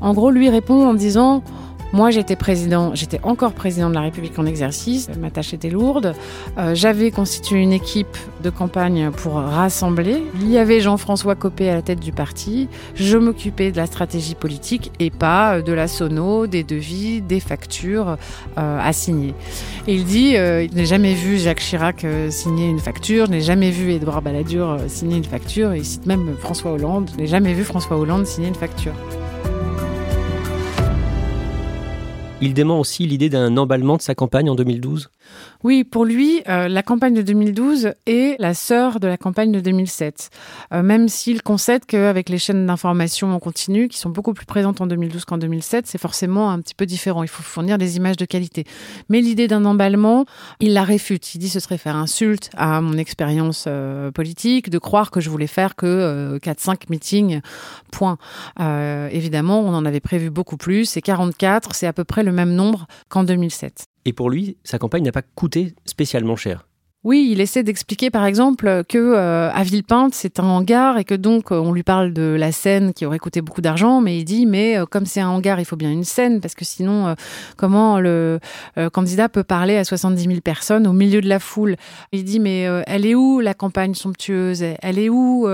[0.00, 1.44] En gros, lui répond en disant
[1.92, 5.10] moi, j'étais président, j'étais encore président de la République en exercice.
[5.20, 6.14] Ma tâche était lourde.
[6.56, 10.22] Euh, j'avais constitué une équipe de campagne pour rassembler.
[10.40, 12.68] Il y avait Jean-François Copé à la tête du parti.
[12.94, 18.16] Je m'occupais de la stratégie politique et pas de la sono, des devis, des factures
[18.56, 19.34] euh, à signer.
[19.86, 23.40] Et il dit, euh, il n'a jamais vu Jacques Chirac signer une facture, je n'ai
[23.42, 25.74] jamais vu Édouard Balladur signer une facture.
[25.74, 28.94] Il cite même François Hollande, je n'ai jamais vu François Hollande signer une facture.
[32.44, 35.10] Il dément aussi l'idée d'un emballement de sa campagne en 2012
[35.62, 39.60] Oui, pour lui, euh, la campagne de 2012 est la sœur de la campagne de
[39.60, 40.28] 2007.
[40.74, 44.80] Euh, même s'il concède qu'avec les chaînes d'information en continu, qui sont beaucoup plus présentes
[44.80, 47.22] en 2012 qu'en 2007, c'est forcément un petit peu différent.
[47.22, 48.64] Il faut fournir des images de qualité.
[49.08, 50.26] Mais l'idée d'un emballement,
[50.58, 51.36] il la réfute.
[51.36, 55.30] Il dit ce serait faire insulte à mon expérience euh, politique, de croire que je
[55.30, 57.40] voulais faire que 4-5 meetings,
[57.92, 58.18] point.
[58.58, 60.96] évidemment, on en avait prévu beaucoup plus.
[60.96, 63.86] Et 44, c'est à peu près le même nombre qu'en 2007.
[64.04, 66.66] Et pour lui, sa campagne n'a pas coûté spécialement cher.
[67.04, 71.16] Oui, il essaie d'expliquer par exemple que euh, à Villepinte c'est un hangar et que
[71.16, 74.24] donc euh, on lui parle de la scène qui aurait coûté beaucoup d'argent, mais il
[74.24, 77.16] dit mais euh, comme c'est un hangar, il faut bien une scène parce que sinon
[77.56, 78.38] comment le
[78.92, 81.74] candidat peut parler à 70 000 personnes au milieu de la foule?
[82.12, 84.62] Il dit mais elle est où la campagne somptueuse?
[84.62, 85.48] Elle est où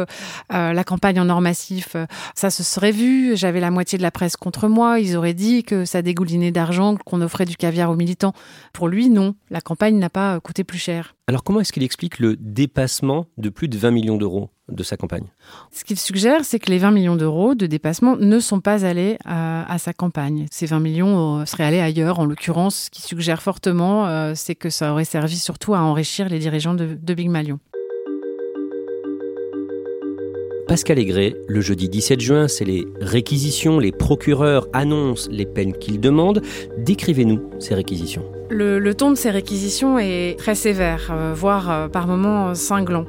[0.51, 1.97] la campagne en or massif?
[2.35, 3.37] Ça se serait vu.
[3.37, 5.01] J'avais la moitié de la presse contre moi.
[5.01, 8.35] Ils auraient dit que ça dégoulinait d'argent, qu'on offrait du caviar aux militants.
[8.75, 9.35] Pour lui, non.
[9.51, 11.15] La campagne n'a pas coûté plus cher.
[11.43, 15.27] Comment est-ce qu'il explique le dépassement de plus de 20 millions d'euros de sa campagne?
[15.73, 19.19] Ce qu'il suggère, c'est que les 20 millions d'euros de dépassement ne sont pas allés
[19.25, 20.47] à, sa campagne.
[20.51, 22.19] Ces 20 millions euh, seraient allés ailleurs.
[22.19, 26.29] En l'occurrence, ce qu'il suggère fortement, euh, c'est que ça aurait servi surtout à enrichir
[26.29, 27.59] les dirigeants de, de Big Malion.
[30.69, 35.99] Pascal Aigret, le jeudi 17 juin, c'est les réquisitions, les procureurs annoncent les peines qu'ils
[35.99, 36.43] demandent.
[36.77, 38.25] Décrivez-nous ces réquisitions.
[38.51, 43.05] Le, ton de ces réquisitions est très sévère, euh, voire euh, par moments cinglant.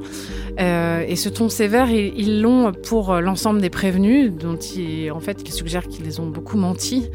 [0.60, 5.10] Euh, et ce ton sévère, ils l'ont pour l'ensemble des prévenus, dont ils,
[5.46, 7.10] ils suggèrent qu'ils ont beaucoup menti,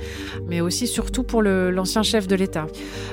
[0.48, 2.66] mais aussi surtout pour l'ancien chef de l'État.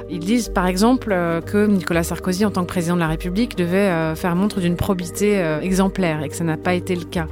[0.09, 1.09] Ils disent par exemple
[1.45, 5.37] que Nicolas Sarkozy, en tant que président de la République, devait faire montre d'une probité
[5.61, 7.27] exemplaire et que ça n'a pas été le cas.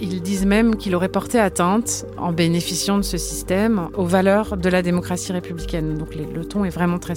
[0.00, 4.68] Ils disent même qu'il aurait porté atteinte, en bénéficiant de ce système, aux valeurs de
[4.70, 5.98] la démocratie républicaine.
[5.98, 7.09] Donc le ton est vraiment très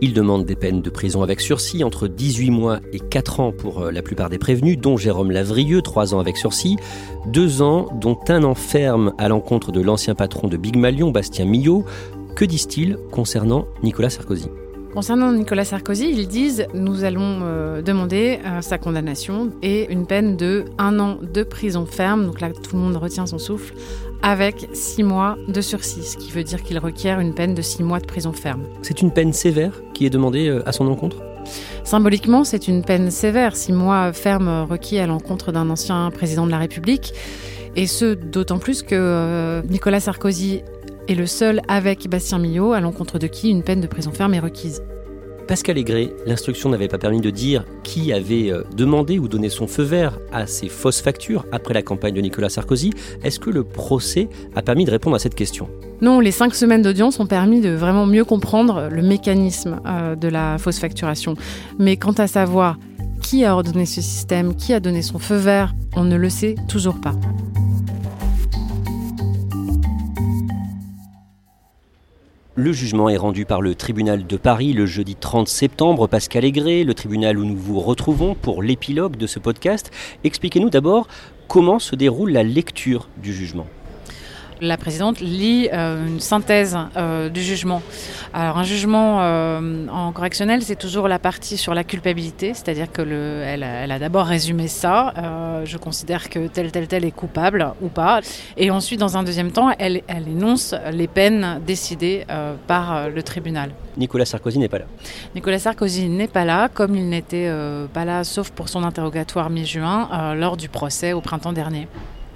[0.00, 3.82] Il demande des peines de prison avec sursis entre 18 mois et 4 ans pour
[3.82, 6.76] euh, la plupart des prévenus, dont Jérôme Lavrieux, 3 ans avec sursis,
[7.26, 11.44] 2 ans, dont un an ferme à l'encontre de l'ancien patron de Big Malion, Bastien
[11.44, 11.84] Millot.
[12.34, 14.48] Que disent-ils concernant Nicolas Sarkozy?
[14.92, 20.36] Concernant Nicolas Sarkozy, ils disent nous allons euh, demander euh, sa condamnation et une peine
[20.36, 22.26] de un an de prison ferme.
[22.26, 23.74] Donc là, tout le monde retient son souffle
[24.22, 27.82] avec six mois de sursis, ce qui veut dire qu'il requiert une peine de six
[27.82, 28.62] mois de prison ferme.
[28.82, 31.16] C'est une peine sévère qui est demandée euh, à son encontre?
[31.84, 36.50] Symboliquement, c'est une peine sévère, six mois ferme requis à l'encontre d'un ancien président de
[36.50, 37.14] la République.
[37.76, 40.62] Et ce, d'autant plus que Nicolas Sarkozy
[41.08, 44.34] est le seul avec Bastien Millot à l'encontre de qui une peine de prison ferme
[44.34, 44.82] est requise.
[45.50, 49.66] Pascal Aigret, l'instruction n'avait pas permis de dire qui avait euh, demandé ou donné son
[49.66, 52.92] feu vert à ces fausses factures après la campagne de Nicolas Sarkozy.
[53.24, 55.68] Est-ce que le procès a permis de répondre à cette question?
[56.02, 60.28] Non, les cinq semaines d'audience ont permis de vraiment mieux comprendre le mécanisme euh, de
[60.28, 61.34] la fausse facturation.
[61.80, 62.78] Mais quant à savoir
[63.20, 66.54] qui a ordonné ce système, qui a donné son feu vert, on ne le sait
[66.68, 67.16] toujours pas.
[72.62, 76.06] Le jugement est rendu par le tribunal de Paris le jeudi 30 septembre.
[76.08, 79.90] Pascal Aigret, le tribunal où nous vous retrouvons pour l'épilogue de ce podcast.
[80.24, 81.08] Expliquez-nous d'abord
[81.48, 83.66] comment se déroule la lecture du jugement.
[84.62, 87.80] La présidente lit euh, une synthèse euh, du jugement.
[88.34, 93.00] Alors un jugement euh, en correctionnel, c'est toujours la partie sur la culpabilité, c'est-à-dire que
[93.00, 95.14] le, elle, a d'abord résumé ça.
[95.64, 98.20] je considère que tel tel tel est coupable ou pas.
[98.58, 102.26] Et ensuite, dans un deuxième temps, elle, elle énonce les peines décidées
[102.66, 103.70] par le tribunal.
[103.96, 104.84] Nicolas Sarkozy n'est pas là.
[105.34, 107.50] Nicolas Sarkozy n'est pas là, comme il n'était
[107.94, 111.88] pas là, sauf pour son interrogatoire mi-juin, lors du procès au printemps dernier.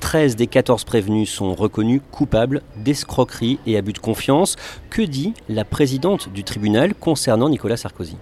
[0.04, 4.56] 13 des 14 prévenus sont reconnus coupables d'escroquerie et abus de confiance.
[4.90, 8.18] Que dit la présidente du tribunal concernant Nicolas Sarkozy?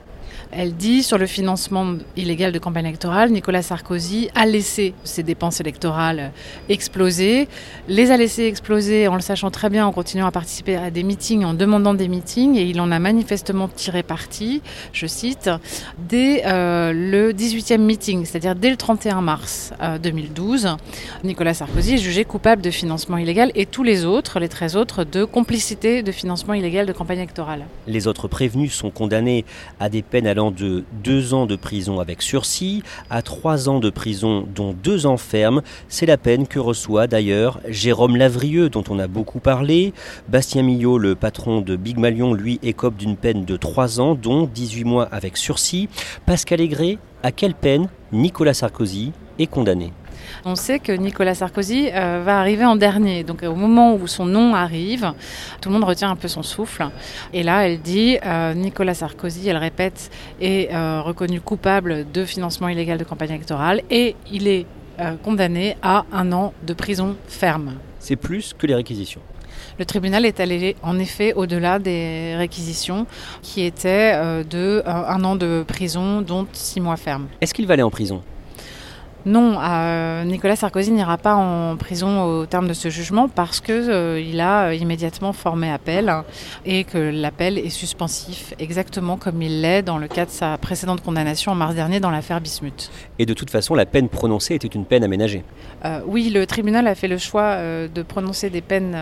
[0.52, 5.60] Elle dit sur le financement illégal de campagne électorale, Nicolas Sarkozy a laissé ses dépenses
[5.60, 6.30] électorales
[6.68, 7.48] exploser,
[7.88, 11.02] les a laissées exploser en le sachant très bien, en continuant à participer à des
[11.04, 14.60] meetings, en demandant des meetings, et il en a manifestement tiré parti,
[14.92, 15.50] je cite,
[16.08, 19.72] dès euh, le 18e meeting, c'est-à-dire dès le 31 mars
[20.02, 20.66] 2012.
[20.66, 20.70] Euh,
[21.24, 25.04] Nicolas Sarkozy est jugé coupable de financement illégal et tous les autres, les 13 autres,
[25.04, 27.64] de complicité de financement illégal de campagne électorale.
[27.86, 29.44] Les autres prévenus sont condamnés
[29.80, 33.90] à des peines allant de deux ans de prison avec sursis à trois ans de
[33.90, 35.62] prison dont deux ans ferme.
[35.88, 39.92] C'est la peine que reçoit d'ailleurs Jérôme Lavrieux dont on a beaucoup parlé.
[40.28, 44.46] Bastien Millot, le patron de Big Malion, lui écope d'une peine de trois ans dont
[44.52, 45.88] 18 mois avec sursis.
[46.26, 49.92] Pascal Aigret, à quelle peine Nicolas Sarkozy est condamné?
[50.44, 53.24] On sait que Nicolas Sarkozy euh, va arriver en dernier.
[53.24, 55.12] Donc au moment où son nom arrive,
[55.60, 56.88] tout le monde retient un peu son souffle.
[57.32, 60.10] Et là, elle dit euh, Nicolas Sarkozy, elle répète,
[60.40, 64.66] est euh, reconnu coupable de financement illégal de campagne électorale et il est
[65.24, 67.74] condamné à un an de prison ferme.
[67.98, 69.22] C'est plus que les réquisitions.
[69.78, 73.06] Le tribunal est allé en effet au-delà des réquisitions
[73.40, 74.12] qui étaient
[74.44, 77.26] de un an de prison, dont six mois ferme.
[77.40, 78.22] Est-ce qu'il va aller en prison?
[79.24, 83.74] Non, euh, Nicolas Sarkozy n'ira pas en prison au terme de ce jugement parce qu'il
[83.76, 86.12] euh, a immédiatement formé appel
[86.66, 91.02] et que l'appel est suspensif, exactement comme il l'est dans le cas de sa précédente
[91.02, 92.90] condamnation en mars dernier dans l'affaire Bismuth.
[93.18, 95.44] Et de toute façon, la peine prononcée était une peine aménagée
[95.84, 98.96] euh, Oui, le tribunal a fait le choix de prononcer des peines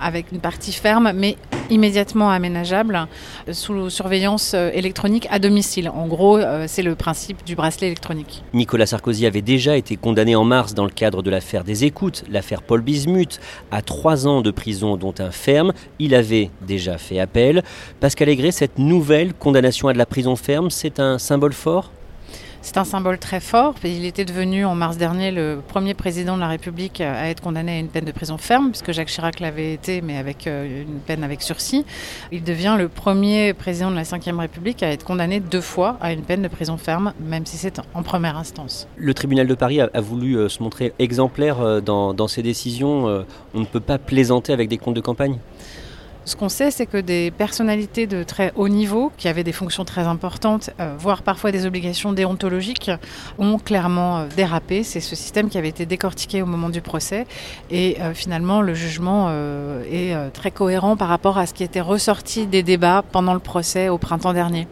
[0.00, 1.36] avec une partie ferme, mais
[1.70, 3.06] immédiatement aménageable,
[3.52, 5.88] sous surveillance euh, électronique à domicile.
[5.88, 8.42] En gros, euh, c'est le principe du bracelet électronique.
[8.54, 12.24] Nicolas Sarkozy avait déjà été condamné en mars dans le cadre de l'affaire des écoutes,
[12.30, 13.40] l'affaire Paul Bismuth,
[13.70, 15.72] à trois ans de prison dont un ferme.
[15.98, 17.62] Il avait déjà fait appel.
[18.00, 21.90] Pascal Aigret, cette nouvelle condamnation à de la prison ferme, c'est un symbole fort?
[22.66, 23.76] C'est un symbole très fort.
[23.84, 27.76] Il était devenu en mars dernier le premier président de la République à être condamné
[27.76, 30.98] à une peine de prison ferme, puisque Jacques Chirac l'avait été, mais avec euh, une
[30.98, 31.84] peine avec sursis.
[32.32, 36.12] Il devient le premier président de la Ve République à être condamné deux fois à
[36.12, 38.88] une peine de prison ferme, même si c'est en première instance.
[38.96, 43.24] Le tribunal de Paris a, voulu euh, se montrer exemplaire euh, dans, dans ses décisions.
[43.54, 45.38] On ne peut pas plaisanter avec des comptes de campagne?
[46.26, 49.84] Ce qu'on sait, c'est que des personnalités de très haut niveau, qui avaient des fonctions
[49.84, 52.90] très importantes, euh, voire parfois des obligations déontologiques,
[53.38, 54.82] ont clairement euh, dérapé.
[54.82, 57.26] C'est ce système qui avait été décortiqué au moment du procès.
[57.70, 59.30] Et euh, finalement, le jugement
[59.90, 63.88] est très cohérent par rapport à ce qui était ressorti des débats pendant le procès
[63.88, 64.66] au printemps dernier.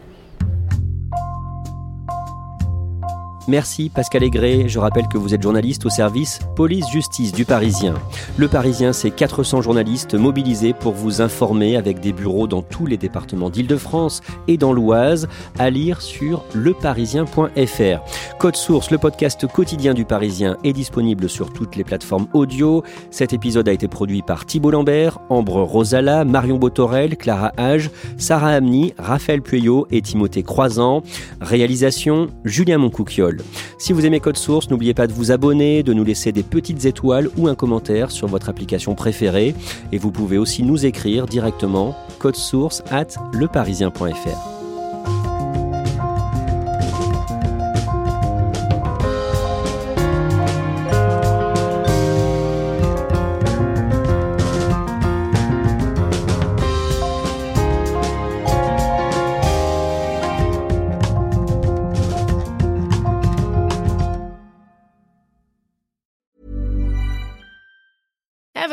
[3.47, 4.67] Merci Pascal Aigret.
[4.67, 7.93] Je rappelle que vous êtes journaliste au service police-justice du Parisien.
[8.37, 12.97] Le Parisien, c'est 400 journalistes mobilisés pour vous informer avec des bureaux dans tous les
[12.97, 15.27] départements d'Île-de-France et dans l'Oise,
[15.59, 18.37] à lire sur leparisien.fr.
[18.39, 22.83] Code Source, le podcast quotidien du Parisien, est disponible sur toutes les plateformes audio.
[23.11, 28.51] Cet épisode a été produit par Thibault Lambert, Ambre Rosala, Marion Botorel, Clara Hage, Sarah
[28.51, 31.03] Amni, Raphaël Pueyo et Timothée Croisant.
[31.41, 33.34] Réalisation, Julien Moncouquiol.
[33.77, 36.85] Si vous aimez Code Source, n'oubliez pas de vous abonner, de nous laisser des petites
[36.85, 39.55] étoiles ou un commentaire sur votre application préférée.
[39.91, 41.95] Et vous pouvez aussi nous écrire directement
[42.33, 44.54] source at leparisien.fr.